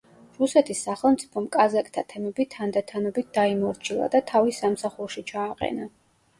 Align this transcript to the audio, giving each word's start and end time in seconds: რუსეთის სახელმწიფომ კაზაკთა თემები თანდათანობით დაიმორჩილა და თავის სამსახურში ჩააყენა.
რუსეთის 0.37 0.79
სახელმწიფომ 0.87 1.47
კაზაკთა 1.57 2.03
თემები 2.15 2.47
თანდათანობით 2.55 3.31
დაიმორჩილა 3.41 4.11
და 4.19 4.25
თავის 4.35 4.65
სამსახურში 4.67 5.27
ჩააყენა. 5.35 5.91